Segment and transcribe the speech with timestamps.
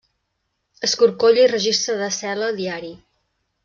[0.87, 2.95] Escorcoll i registre de cel·la diari.